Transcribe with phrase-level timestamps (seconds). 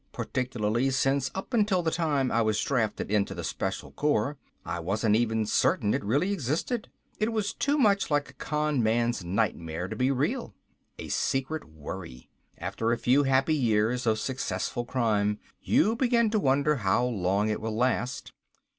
[0.13, 4.35] Particularly since up until the time I was drafted into the Special Corps
[4.65, 6.89] I wasn't even certain it really existed.
[7.19, 10.55] It was too much like a con man's nightmare to be real.
[10.97, 12.31] A secret worry.
[12.57, 17.61] After a few happy years of successful crime you begin to wonder how long it
[17.61, 18.31] will last.